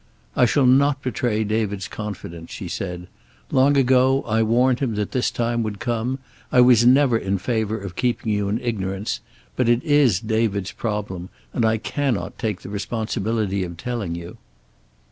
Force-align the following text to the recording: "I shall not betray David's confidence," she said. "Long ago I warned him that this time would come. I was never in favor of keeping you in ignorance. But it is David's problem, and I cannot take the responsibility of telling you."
"I 0.35 0.47
shall 0.47 0.65
not 0.65 1.03
betray 1.03 1.43
David's 1.43 1.87
confidence," 1.87 2.49
she 2.49 2.67
said. 2.67 3.07
"Long 3.51 3.77
ago 3.77 4.23
I 4.23 4.41
warned 4.41 4.79
him 4.79 4.95
that 4.95 5.11
this 5.11 5.29
time 5.29 5.61
would 5.61 5.79
come. 5.79 6.17
I 6.51 6.59
was 6.59 6.83
never 6.87 7.19
in 7.19 7.37
favor 7.37 7.77
of 7.77 7.95
keeping 7.95 8.31
you 8.33 8.49
in 8.49 8.59
ignorance. 8.61 9.19
But 9.55 9.69
it 9.69 9.83
is 9.83 10.19
David's 10.19 10.71
problem, 10.71 11.29
and 11.53 11.63
I 11.65 11.77
cannot 11.77 12.39
take 12.39 12.61
the 12.63 12.69
responsibility 12.69 13.63
of 13.63 13.77
telling 13.77 14.15
you." 14.15 14.37